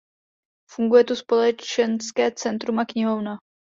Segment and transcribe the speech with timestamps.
[0.71, 3.37] Funguje tu společenské centrum a knihovna.